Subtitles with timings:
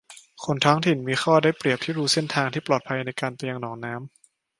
[0.43, 4.11] คนท้องถิ่นมีข้อได้เปรียบที่รู้เส้นทางที่ปลอดภัยในการไปยังหนองน้ำ